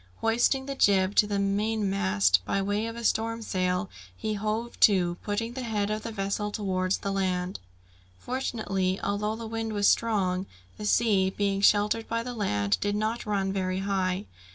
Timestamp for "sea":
10.87-11.29